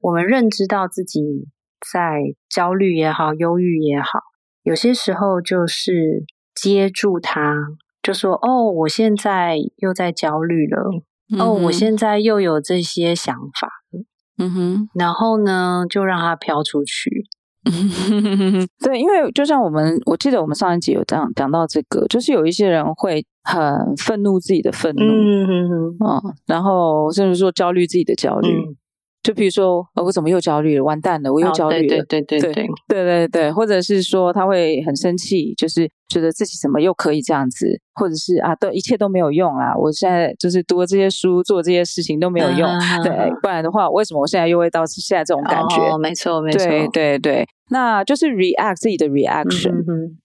[0.00, 1.48] 我们认知到自己
[1.92, 4.20] 在焦虑也好，忧郁也好，
[4.62, 7.56] 有些时候就是接住他，
[8.02, 11.02] 就说：哦，我现在又在焦虑了。
[11.38, 14.04] 哦，我现在又有这些想法了，
[14.38, 17.24] 嗯哼，然后呢，就让它飘出去，
[18.84, 28.48] 对，因为就像我们，我记得我们上一集有这样讲到这个，就是有一些人会很愤怒自己的愤怒，嗯嗯嗯，然后甚至说焦虑自己的焦虑。
[28.48, 28.76] 嗯
[29.24, 30.84] 就比如说，哦，我怎么又焦虑了？
[30.84, 31.88] 完蛋了，我又焦虑了。
[31.88, 39.74] 对对对对对对对对，或者是说他会很生气，就是觉得自己怎么又可以这样子，或者是啊，都一切都没有用啦。
[39.74, 42.68] 我现在就是读了这些书，做这些事情都没有用。
[43.02, 45.76] 对，不然的话，为什么我现在又会到现在这种感觉？
[45.90, 49.72] 哦，没错没错，对对对，那就是 react 自己的 reaction。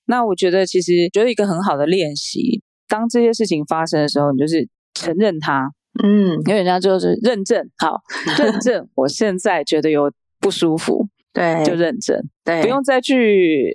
[0.08, 5.72] 那我觉得其实觉得一个很好的练习，当这些事情发生的时候，你就是承认它。
[6.04, 8.00] 嗯，因为人家就是认证，好，
[8.38, 8.88] 认证。
[8.96, 13.72] 我现在觉得有不舒服， 对，就认证，对，不用再去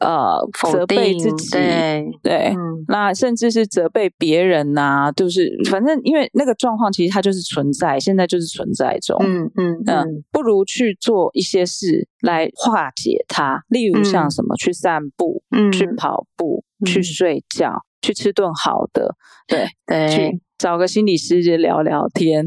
[0.00, 0.38] 呃
[0.72, 17.84] 责备自己，对对、嗯，那甚至是责备别人呐、啊，就是反正因为那个状况其实它就是存在，现在就是存在中，嗯嗯嗯、呃，不如去做一些事来化解它，例如像什么、嗯、去散步，嗯，去跑步，嗯、去睡觉。
[18.00, 19.16] 去吃顿好的，
[19.48, 22.44] 对对，去找个心理师就聊聊天，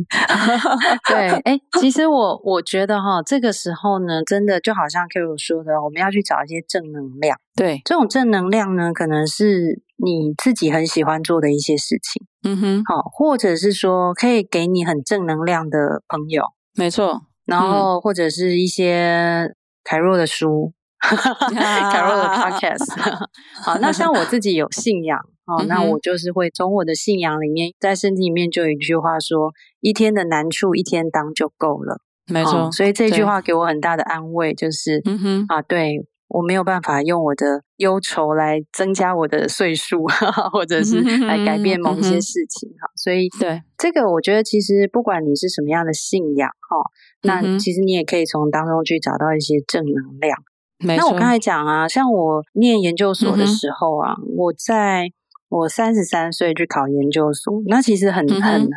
[1.07, 16.43] 对，哎，其实我我觉得哈，这个时候呢，真的就好像 Carol 说的，我们要去找一些正能量，对，这种正能量呢，可能是你自己很喜欢做的一些事情，嗯哼，好，或者是说可以给你很正能量的朋友，
[16.75, 23.25] 没错，然后或者是一些凯若的书， 凯若的 podcast，
[23.63, 25.17] 好，那像我自己有信仰。
[25.57, 31.99] 哦，那我就是会从我的信仰里面，在圣经里面就有一句话说：“一天的难处一天当就够了。”
[32.31, 40.05] 没错，哦，所以这句话给我很大的安慰，就是嗯哼啊，对我没有办法用我的忧愁来增加我的岁数，
[40.53, 42.95] 或者是来改变某一些事情哈，嗯。
[42.95, 46.77] 所以对这个，我觉得其实不管你是什么样的信仰哈，
[47.23, 50.37] 那其实你也可以从当中去找到一些正能量。
[50.83, 55.11] 那我刚才讲啊，像我念研究所的时候啊，嗯、我在。
[55.51, 58.69] 我三十三岁去考研究所，那其实很很、嗯、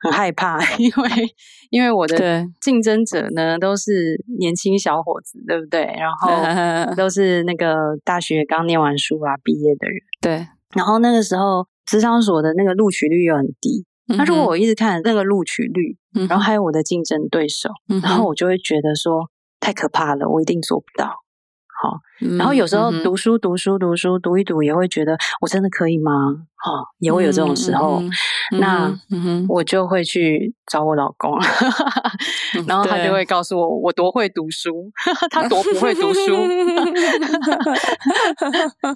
[0.00, 1.10] 很害怕， 因为
[1.68, 5.82] 因为我的竞争者呢都是年轻小伙子，对不对？
[5.82, 6.32] 然后
[6.96, 10.46] 都是那个大学刚念完书啊毕业的人，对。
[10.74, 15.98] 然后那个时候，职场所的那个录取率又很低，那、嗯、如果我一直看那个录取率，
[16.28, 21.25] 然后还有我的竞争对手、嗯，然后我就会觉得说太可怕了，我一定做不到。
[21.82, 22.00] 好，
[22.38, 26.12] 然后有时候读书、嗯、读书读书读一读，也会觉得我真的可以吗？
[26.56, 28.02] 好，也会有这种时候。
[28.58, 31.38] 那、嗯、我就会去找我老公，
[32.66, 34.90] 然后他就会告诉我我多会读书，
[35.30, 36.20] 他多不会读书。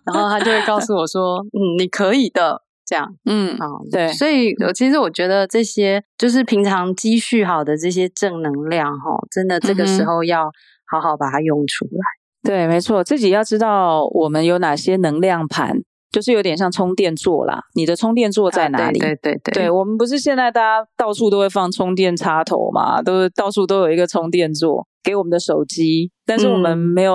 [0.07, 4.13] 然后他就会告诉我说：“嗯，你可以的。”这样，嗯，啊，对。
[4.13, 10.51] 所以，其实我觉得这些就是平常积蓄好的这些正能量，哈，真的这个时候要
[10.91, 12.20] 好好把它用出来。
[12.43, 15.77] 对，没错，自己要知道我们有哪些能量盘，
[16.11, 17.61] 就是有点像充电座啦。
[17.75, 18.99] 你的充电座在哪里？
[18.99, 27.15] 啊、对对对对，我们不是现在大家到处都会放充电插头嘛，都是到处都有一个充电座给我们的手机，但是我们没有，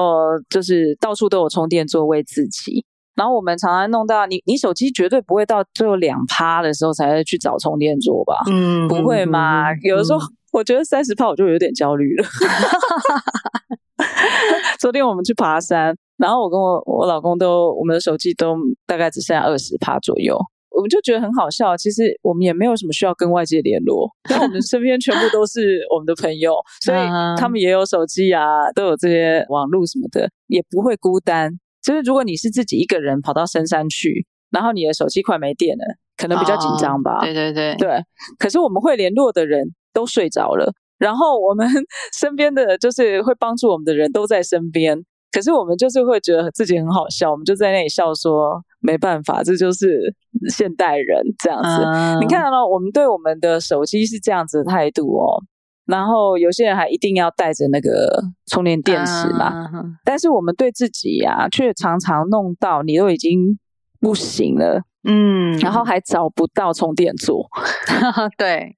[0.49, 2.79] 就是到处都有充电座为自己。
[2.79, 2.85] 嗯、
[3.15, 8.43] 然后我们常常弄到你，你手机绝对不会到最后两趴的时候才会去找充电座吧？
[8.51, 9.71] 嗯，不会嘛？
[9.71, 10.19] 嗯、有的时候
[10.51, 12.27] 我觉得三十趴我就有点焦虑了。
[14.79, 18.55] 昨天我们去爬山，然后我跟我我老公都，我们的手机都
[18.85, 20.37] 大概只剩下二十趴左右，
[20.71, 21.75] 我们就觉得很好笑。
[21.77, 26.97] 其实我们也没有什么需要跟外界联络，因为我们身边全部都是我们的朋友，所以
[27.37, 31.51] 他们也有手机啊，都有这些网络什么的，也不会孤单。
[31.81, 35.83] 就是如果你是自己一个人跑到深山去，然后你的手机快没电了，
[36.17, 37.19] 可能比较紧张吧。
[37.19, 38.03] 哦、对对对对，
[38.37, 40.73] 可是我们会联络的人都睡着了。
[40.97, 41.67] 然后我们
[42.17, 44.97] 身边的就是会帮助我们的人都在身边，
[45.31, 50.13] 可是我们就是会觉得自己很好笑，我们就在那里笑说没办法，这就是
[50.49, 51.69] 现代人这样子。
[51.83, 52.19] Uh...
[52.19, 55.43] 你看到了，我们对我们的手机是这样子的态度哦。
[55.85, 59.85] 然后有些人还一定要带着那个充电电池嘛，uh...
[60.03, 63.59] 但是我们对自己呀、啊，却常常弄到你都已经
[63.99, 64.81] 不行了。
[65.07, 67.47] 嗯，然后还找不到充电座，
[68.37, 68.75] 对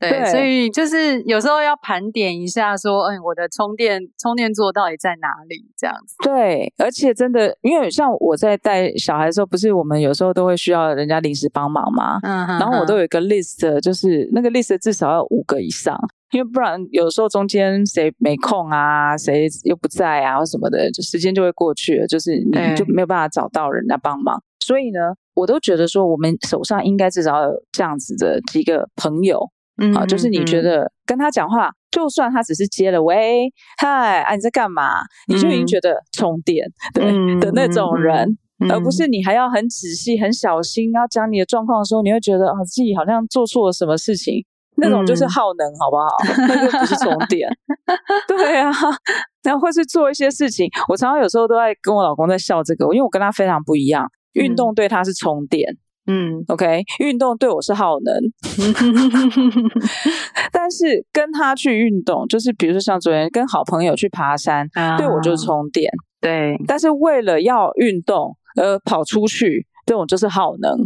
[0.00, 5.70] 对，所以就是有时候要盘点一下，说，嗯，我的充电充电座到底在哪里？
[5.76, 6.16] 这样子。
[6.22, 12.18] 对，而且真的，因为像我在带小孩的时候，不是我们有时候都会需要人家临时帮忙吗？
[12.22, 15.96] 嗯哼哼，然后我都有一个 list，就是那个 list 至少要五个以上，
[16.32, 24.42] 因为不然有时候中间谁没空啊，谁又不在啊，或什么的，就时间就会过去了，就是你就没有办法找到人家帮忙。
[24.68, 25.00] 所以呢，
[25.32, 29.40] 我都觉得说，我们手上应该至少有这样子的几个朋友，
[29.80, 35.00] 嗯，好，就是你觉得跟他讲话，就算他只是接了喂，嗨，啊，你在干嘛？
[35.26, 37.04] 你就已经觉得充电，对
[37.40, 38.36] 的那种人，
[38.70, 44.44] 而不是你还要很仔细、很小心，要讲你的状况的时候，你会觉得啊，自己好像做错了什么事情，
[44.76, 46.14] 那种就是耗能，好不好？
[46.46, 47.48] 那就不是充电。
[48.28, 48.70] 对啊，
[49.42, 50.68] 然后会去做一些事情。
[50.90, 55.78] 我常常有时候都在跟我老公在笑这个，因为我跟他非常不一样，运动对他是充电。
[56.10, 58.16] 嗯，OK，运动对我是耗能，
[60.50, 65.92] 但是跟他去运动，就是比如说像昨天跟好朋友去爬山，啊、对我就是充电。
[66.18, 70.78] 对，但是为了要运动而跑出去，这种就是耗能。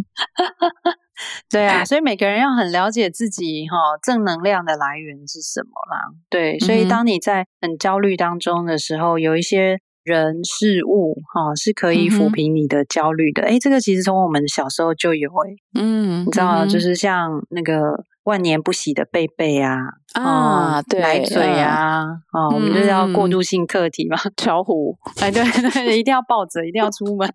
[1.48, 6.02] 对啊，所以每个人要很了解自己哈正能量的来源是什么啦。
[6.28, 9.78] 对，所以当你在很焦虑当中的时候，有一些。
[10.04, 16.66] 人事物哈是可以抚平你的焦虑的，哎、嗯，这个其实从我们小时候就有哎，嗯，你知道吗？
[16.66, 19.78] 就是像那个万年不洗的贝贝啊，
[20.14, 27.28] 啊，对，奶嘴啊，啊，我们就是要过渡性课题嘛， 巧虎，哎，对对，一定要抱着，一定要出门，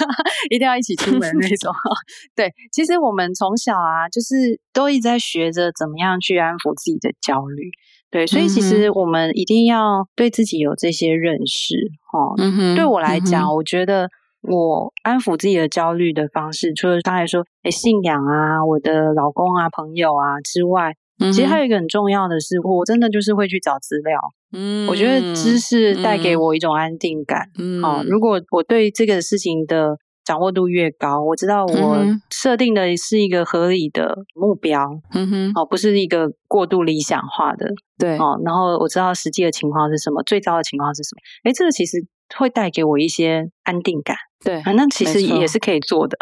[0.50, 1.74] 一定要一起出门那种。
[2.34, 7.70] 对，其实我们从小啊，就是都一直在学着怎么样去安抚自己的焦虑。
[8.14, 11.74] 对，所以其实我们一定要对自己有这些认识，
[12.12, 12.76] 哈、嗯哼。
[12.76, 14.08] 对我来讲，嗯、我觉得
[14.42, 24.20] 我安抚自己的焦虑的方式，除了刚才说，诶信仰啊，我的老公啊，朋友啊之外，嗯、其实还有一个很重要的是，我真的就是会去找资料。
[24.52, 27.48] 嗯，我觉得知识带给我一种安定感。
[27.58, 31.98] 嗯，好，如果我对这个事情的掌握度越高，我知道我
[32.30, 42.04] 设定的是一个合理的目标，嗯哼，哦，不是一个过度理想化的，对，哦，然后我知道实际的情况是什么，最糟的情况是什么，诶，这个其实
[42.36, 46.16] 会带给我一些安定感，对，啊，那其实也是可以做的，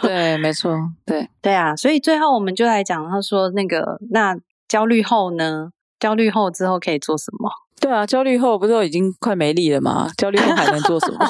[0.00, 0.72] 对， 没错，
[1.04, 4.36] 对，对啊，所以最后我们就来讲，他说那个，那
[4.68, 5.70] 焦虑后呢？
[5.98, 7.50] 焦虑后之后可以做什么？
[7.80, 10.08] 对啊，焦虑后不是都已经快没力了吗？
[10.16, 11.18] 焦虑后还能做什么？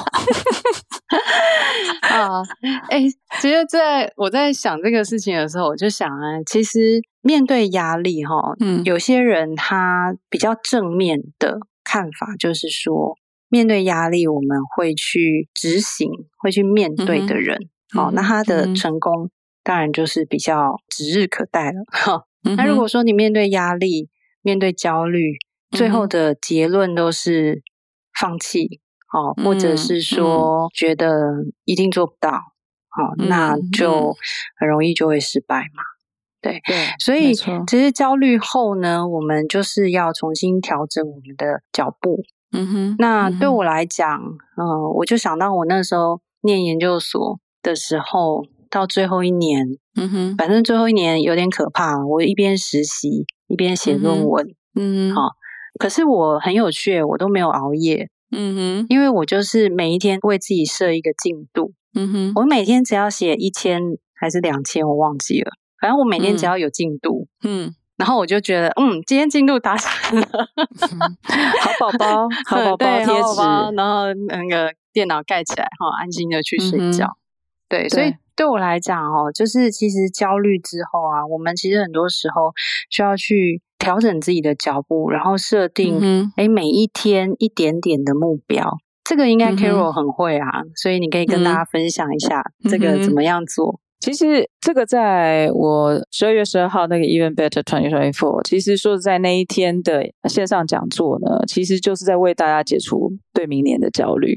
[2.02, 2.42] 啊，
[2.88, 3.08] 哎、欸，
[3.40, 13.16] 其实在我在想这个事情的时候，我就想啊，其实面对压力哈，嗯，有些人他比较正面的看法就是说，
[13.48, 17.58] 面对压力我们会去执行，会去面对的人，
[17.94, 19.30] 好、嗯，那他的成功
[19.62, 21.82] 当然就是比较指日可待了。
[21.92, 24.08] 哈、嗯，那如果说你面对压力，
[24.42, 25.36] 面对焦虑，
[25.70, 27.62] 最后的结论都是
[28.18, 28.80] 放弃。
[29.10, 32.30] 哦，或者是说觉得一定做不到，
[32.90, 34.14] 好、嗯，那就
[34.58, 35.82] 很容易就会失败嘛。
[35.82, 35.96] 嗯、
[36.42, 42.22] 对，对，所以其实焦虑后呢，我们就是要重新调整我们的脚步。
[42.52, 44.20] 嗯哼，那对我来讲，
[44.58, 55.22] 嗯、呃，我就想到我那时候念研究所的时候，到最后一年，嗯哼，反正最后一年有点可怕，我一边实习一边写论文，嗯哼，好，
[55.78, 58.10] 可是我很有趣，我都没有熬夜。
[58.30, 61.72] 嗯哼，因为我就是每一天为自己设一个进度。
[61.94, 63.80] 嗯哼，我每天只要写一千
[64.14, 65.50] 还是两千，我忘记了。
[65.80, 70.26] 反正我每天只要有进度，嗯，然后我就觉得，嗯，今天进度达成了，
[71.62, 73.40] 好宝宝， 好宝宝贴纸，
[73.76, 77.16] 然后那个电脑盖起来，哈，安心的去睡觉。
[77.66, 82.52] 对，所以对我来讲，哦，就是其实焦虑之后啊，我们其实很多时候
[82.90, 83.62] 需要去。
[83.78, 93.80] 调整自己的脚步，然后设定，哎、嗯哼，每一天一点点的目标，这个应该 Carol 很会啊，嗯、所以你可以跟大家分享一下这个怎么样做。
[94.00, 104.34] 其实这个在我十二月十二号那个 Even Better Twenty Twenty Four，其实说在那一天的线上讲座呢，其实就是在为大家解除对明年的焦虑。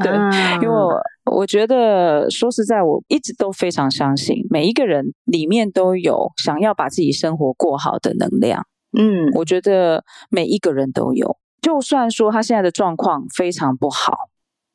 [0.00, 1.00] 对，啊、因为我
[1.32, 8.64] 我觉得说实在，我一直都非常相信每一个人里面都有想要把自己生活过好的能量。
[8.92, 14.12] 嗯，我觉得每一个人都有，就算说他现在的状况非常不好，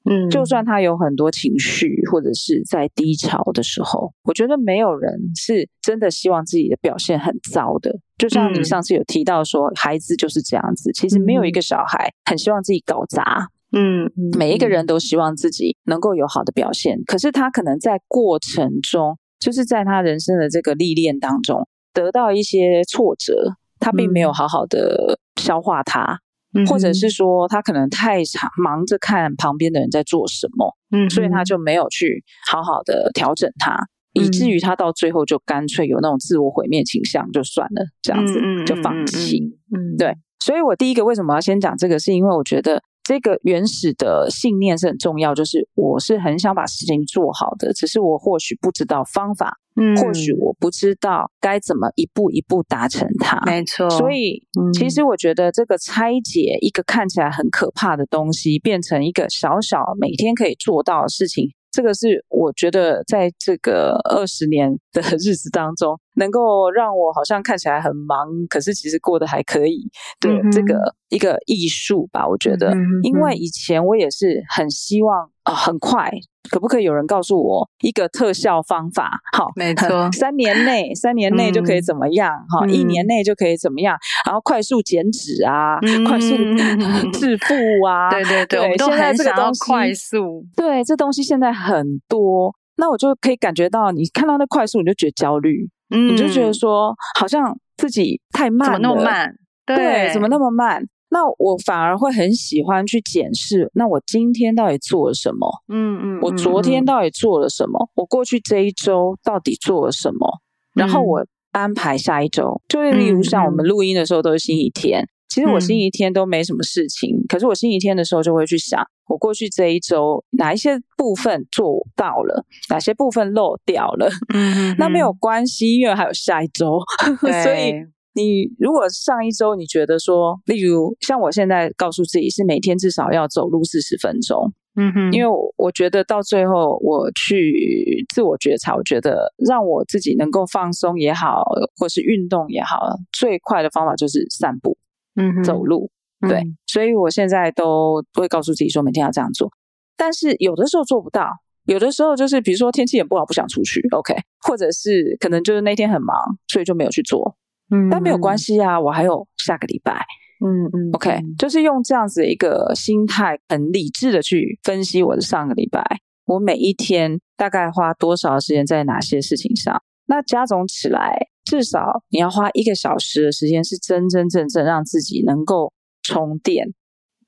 [0.09, 7.99] 嗯，就算他有很多情绪或者是在低潮的时候，我觉得没有人是真的希望自己的表现很糟的。
[8.17, 23.55] 就像你上次有提到说，孩子就是这样子，其实没有一个小孩很希望自己搞砸，嗯，每一个人都希望自己能够有好的表现，可是他可能在过程中，就是在他人生的这个历练当中，得到一些挫折。
[23.85, 26.17] 他并没有好好的消化它，
[26.55, 33.75] 嗯、或者是说他可能太常忙着看旁边的人在做什么，嗯，所以他就没有去好好的调整它，
[34.15, 39.39] 嗯、以至于他到最后就干脆有那种自我毁灭倾向，就算了，这样子就放弃。
[39.71, 40.15] 嗯，对。
[40.39, 53.39] 所以我第一个为什么要先讲这个，是因为我觉得这个原始的信念是很重要，就是我是很想把事情做好的，只是我或许不知道方法，嗯，或许我不知道该怎么一步一步达成它。
[53.45, 61.53] 没错，所以、嗯、其实我觉得这个拆解一个看起来很可怕的东西，变成一个小小每天可以做到的事情。
[61.75, 69.91] 这个是我觉得在这个二十年的日子当中，能够让我好像看起来很忙，可是其实过得还可以。
[70.17, 76.09] 对，嗯、这个一个艺术吧，我觉得，嗯、因为以前我也是很希望啊、呃，很快。
[76.49, 79.19] 可不可以有人告诉我一个特效方法？
[79.35, 82.31] 好，没错，三年内， 三年内就可以怎么样？
[82.49, 83.97] 哈、嗯，一年内就可以怎么样？
[84.25, 86.35] 然后快速减脂啊，嗯、快速
[87.13, 87.53] 致富
[87.87, 99.35] 啊，对对对，对，现在这个东西快速，对，这东西现在很多，那我就可以感觉到，你看到那快速，你就觉得焦虑，嗯，你就觉得说，好像自己太慢了，怎么那么慢？
[99.65, 100.83] 对，对，怎么那么慢？
[101.15, 105.47] 那我反而会很喜欢去检视，那我今天到底做了什么？
[105.69, 107.85] 嗯嗯，我昨天到底做了什么？
[107.85, 110.27] 嗯、我过去这一周到底做了什么？
[110.75, 124.09] 嗯、然后我安排下一周，就是例如像我们录音的时候都是星期天，嗯、其实我星期天都没什么事情，嗯、可是我星期天的时候就会去想，我过去这一周哪一些部分做到了，哪些部分漏掉了。
[124.33, 126.81] 嗯，嗯，那没有关系，因为还有下一周，
[127.41, 127.94] 所以。
[128.15, 141.43] 你如果上一周你觉得说，例如像我现在告诉自己是每天至少要走路四十分钟，嗯哼，因为我我觉得到最后我去自我觉察，我觉得让我自己能够放松也好，
[141.77, 144.77] 或是运动也好，最快的方法就是散步，
[145.15, 145.91] 嗯哼，走路，
[146.21, 149.51] 对，嗯，所以我现在都会告诉自己说每天要这样做，
[149.97, 151.29] 但是有的时候做不到，
[151.65, 154.15] 有的时候就是比如说天气也不好，不想出去，OK，
[154.47, 156.15] 或者是可能就是那天很忙，
[156.47, 157.35] 所以就没有去做。
[157.71, 160.05] 嗯，但没有关系啊，我还有下个礼拜。
[160.45, 165.81] 嗯嗯，OK，就是用这样子的一个心态，很理智的去分析我的上个礼拜，
[166.25, 169.81] 我每一天大概花多少时间在哪些事情上。
[170.07, 175.71] 那加总起来，至少你要花一个小时的时间，是真真正正让自己能够
[176.03, 176.67] 充电。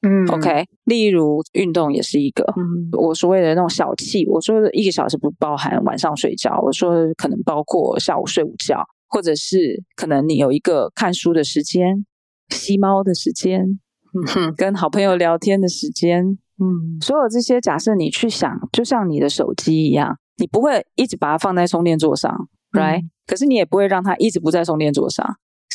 [0.01, 2.43] 嗯，OK，例如运动也是一个。
[2.55, 8.85] 嗯，我所谓的那种小憩，我说的一个小时不包含晚上睡觉，我说的可能包括下午睡午觉。
[9.07, 12.05] 或者是可能你有一个看书的时间、
[12.49, 13.79] 吸猫的时间、
[14.13, 25.25] 嗯、跟好朋友聊天的时间，嗯，所有这些假设你去想，就像你的手机一样，你不会一直把它放在充电座上，right？、嗯、可是你也不会让它一直不在充电座上。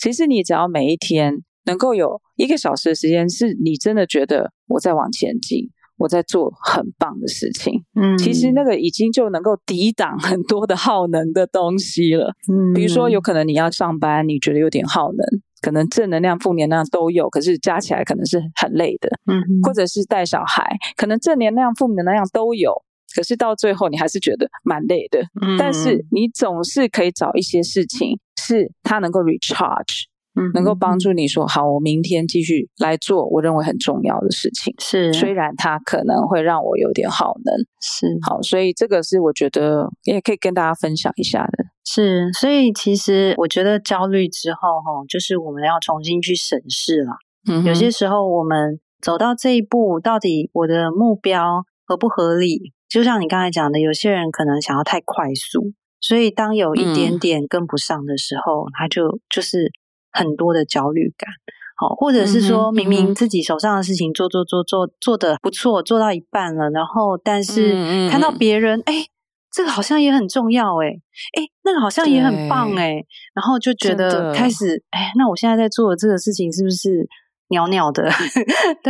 [0.00, 5.70] 其实你只要每一天能够有一个小时的时间，是你真的觉得我在往前进。
[6.02, 15.24] 我在做很棒的事情，嗯，其实那个已经就能够抵挡很多的耗能的东西了，嗯，比如说有可能你要上班，你觉得有点耗能，
[15.60, 22.74] 可能正能量、负能量都有，可是加起来可能是很累的，嗯，或者是带小孩，可能正能量、负能量都有，
[23.14, 30.06] 可是到最后你还是觉得蛮累的，嗯，但是你总是可以找一些事情是它能够 recharge。
[30.34, 34.74] 嗯，能够帮助你说好，我明天继续来做我认为很重要的事情。
[34.78, 37.54] 是，虽然它可能会让我有点耗能。
[37.82, 41.66] 是，好，所以这个是我觉得也可以跟大家分享一下的。
[41.84, 47.12] 是，所以其实我觉得焦虑之后，哈，就是我们要重新去审视了。
[47.50, 52.72] 嗯，有些时候我们走到这一步，到底我的目标合不合理？
[52.88, 59.70] 就像你刚才讲的，有些人可能想要太快速，所以当有一点点跟不上的时候，嗯、他就就是。
[60.12, 61.28] 很多的焦虑感，
[61.76, 69.06] 好，或者是说明明自己手上的事情做做做做做的不错，做到一半了，然后但是看到别人，哎、欸，
[69.50, 73.04] 这个好像也很重要，哎，哎，那个好像也很棒，哎，
[73.34, 77.08] 然后就觉得开始，哎，那我现在在做的这个事情是不是
[77.48, 77.90] 鸟鸟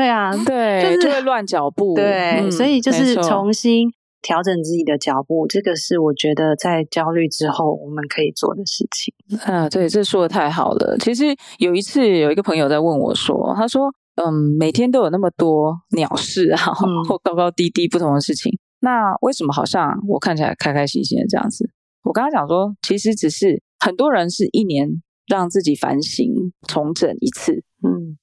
[4.23, 9.12] 调整自己的脚步，这个是我觉得在焦虑之后我们可以做的事情。
[9.45, 10.97] 啊，对，这说的太好了。
[10.99, 11.25] 其实
[11.59, 21.68] 有一次有一个朋友在问我说：“他说，嗯，每天都有那么多鸟事啊，嗯、或高高低低不同的事情，那为什么好像我看起来开开心心的这样子？”
[22.05, 24.89] 我跟他讲说，其实只是很多人是一年
[25.27, 26.27] 让自己反省
[26.68, 27.64] 重整一次。
[27.85, 28.16] 嗯，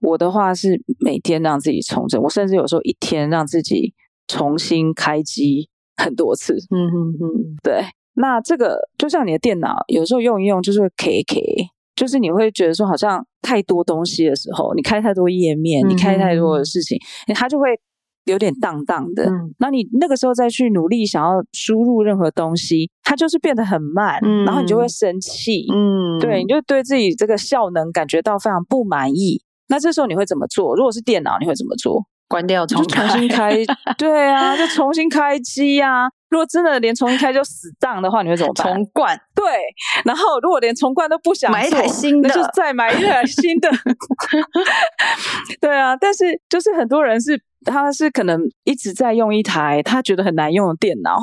[0.00, 3.94] 我的话是每天让自己重整，我甚至有时候一天让自己。
[4.26, 7.84] 重新开机很多次，嗯嗯嗯，对。
[8.18, 11.42] 那这个就像你的电脑，有时候用一用就是会 K K，
[11.94, 16.98] 就是你会觉得说好像太多东西的时候，你开太多页面，你开太多的事情，
[17.28, 17.78] 嗯、它就会
[18.24, 19.30] 有点荡荡的。
[19.58, 29.42] 那、嗯、你那个时候再去努力想要输入任何东西，它就是变得很慢，嗯、然后你就会生气，嗯，对，你就对自己这个效能感觉到非常不满意。
[29.68, 30.74] 那这时候你会怎么做？
[30.74, 32.06] 如果是电脑，你会怎么做？
[32.28, 33.52] 关掉重重新开，
[33.96, 36.08] 对啊，就重新开机啊。
[36.28, 38.74] 如果真的连重新开就死档的话，你会怎么办？
[38.74, 39.16] 重灌。
[39.34, 39.44] 对，
[40.04, 43.70] 然后如果连重灌都不想买一台新的，那就再买一台新的。
[45.60, 51.16] 对啊，但是就是很多人是，他是可能一直在用一台他觉得很难用的电脑。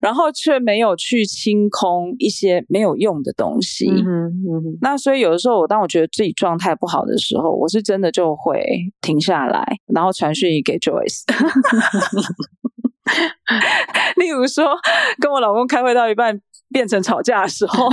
[0.00, 8.62] 然后却没有去清空一些没有用的东西，嗯嗯，那所以有的时候，我当我觉得自己状态不好的时候，我是真的就会
[9.00, 11.22] 停下来，然后传讯息给 Joyce。
[14.16, 14.76] 例如说，
[15.20, 16.38] 跟我老公开会到一半
[16.70, 17.88] 变成吵架的时候，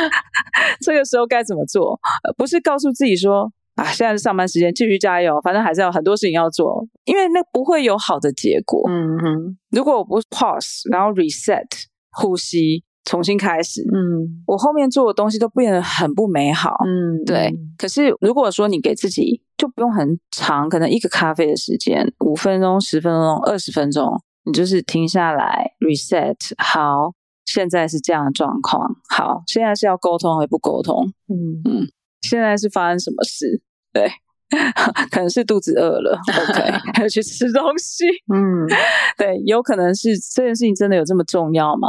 [0.84, 1.98] 这个时候该怎么做？
[2.36, 3.50] 不是告诉自己说。
[3.78, 8.82] 啊，现在是上班时间，继续加油，反正还是有很多事情要做，因为那不会有好的结果。
[8.90, 11.64] 嗯哼，如果我不 pause，然后 reset，
[12.10, 16.74] 呼吸，重新开始，嗯，我后面做的东西都变得很不美好。
[16.84, 17.54] 嗯，对。
[17.78, 26.34] 可是如果说你给自己就不用很长，可能一个咖啡的时间，五分钟、十分钟、二十分钟，你就是停下来 reset。
[26.58, 27.12] 好，
[27.46, 28.96] 现在是这样的状况。
[29.08, 31.06] 好，现在是要沟通还不沟通？
[31.28, 31.86] 嗯嗯，
[32.22, 33.62] 现在是发生什么事？
[33.98, 34.08] 对，
[35.10, 38.04] 可能是肚子饿了，OK， 还要去吃东西。
[38.32, 38.66] 嗯，
[39.16, 41.88] 对，有可能是这件事情真的有这么重要吗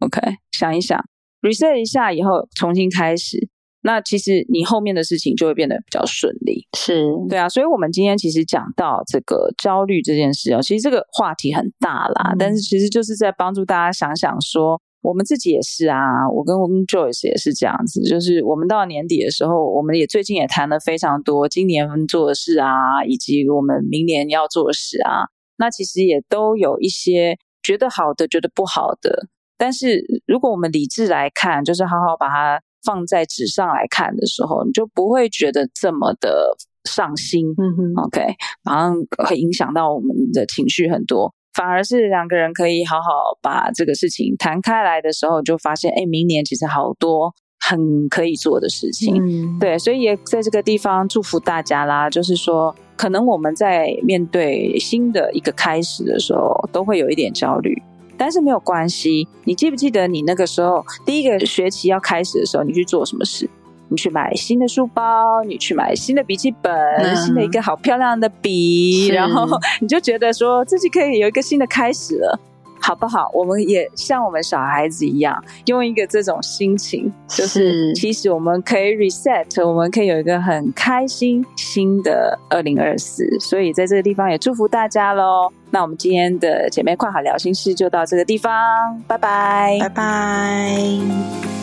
[0.00, 0.20] ？OK，
[0.52, 1.02] 想一想
[1.42, 3.48] ，reset 一下以后重新开始，
[3.82, 6.66] 那其实你后面的事情就会变得比较顺利。
[6.76, 14.80] 是，对啊，所以我们今天其实讲到这个焦虑这件事哦，其实这个话题很大啦，嗯，但是其实就是在帮助大家想想说。
[15.06, 25.30] 我们自己也是啊，我跟 Joyce 也是这样子，就是我们到年底的时候，我们也最近也谈了非常多今年做的事啊，以及我们明年要做的事啊。
[25.58, 29.28] 那其实也都有一些觉得好的，觉得不好的。
[29.56, 37.46] 但是如果我们理智来看，就是好好把它放在纸上来看的时候，你就不会觉得这么的上心。
[37.56, 38.20] 嗯哼，OK，
[38.64, 38.96] 马上
[39.28, 41.32] 会影响到我们的情绪很多。
[41.56, 49.16] 反而是两个人可以好好把这个事情谈开来的时候，就发现，哎，明年其实好多很可以做的事情。
[49.16, 52.10] 嗯，对，所以也在这个地方祝福大家啦。
[52.10, 57.82] 就是说，可能我们在面对新的一个开始的时候，都会有一点焦虑，
[58.18, 59.26] 但是没有关系。
[59.44, 63.48] 你记不记得你那个时候第一个学期要开始的时候，你去做什么事？
[63.88, 69.46] 你去买新的书包，你去买新的笔记本，嗯、新的一个好漂亮的笔，然后
[69.80, 72.38] 你就觉得说自己可以有一个新的开始了，
[72.80, 73.30] 好不好？
[73.32, 83.24] 我们也像我们小孩子一样，用一个这种心情，就是其实我们可以 reset，我们可以有一个很开心新的二零二四。
[83.40, 85.50] 所以在这个地方也祝福大家喽。
[85.70, 91.55] 那我们今天的姐妹跨海聊心事就到这个地方，拜拜，拜拜。